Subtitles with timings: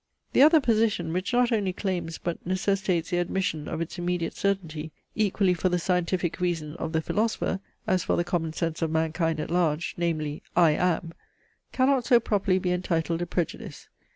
[0.33, 4.91] The other position, which not only claims but necessitates the admission of its immediate certainty,
[5.13, 9.39] equally for the scientific reason of the philosopher as for the common sense of mankind
[9.39, 11.13] at large, namely, I AM,
[11.71, 13.89] cannot so properly be entitled a prejudice.